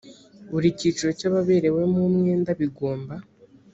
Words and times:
buri 0.51 0.67
cyiciro 0.79 1.11
cy 1.19 1.25
ababerewemo 1.29 1.97
umwenda 2.09 2.49
bigomba 2.59 3.15